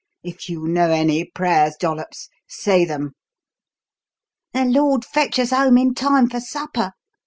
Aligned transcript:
If 0.23 0.49
you 0.49 0.67
know 0.67 0.89
any 0.89 1.25
prayers, 1.25 1.75
Dollops, 1.79 2.27
say 2.47 2.85
them." 2.85 3.11
"The 4.51 4.65
Lord 4.65 5.05
fetch 5.05 5.37
us 5.37 5.51
home 5.51 5.77
in 5.77 5.93
time 5.93 6.27
for 6.27 6.39
supper!" 6.39 6.93